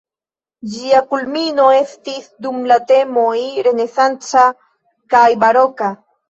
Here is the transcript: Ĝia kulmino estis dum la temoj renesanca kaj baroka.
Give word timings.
Ĝia 0.75 1.01
kulmino 1.11 1.67
estis 1.79 2.31
dum 2.45 2.57
la 2.71 2.79
temoj 2.93 3.35
renesanca 3.69 4.47
kaj 5.17 5.23
baroka. 5.47 5.93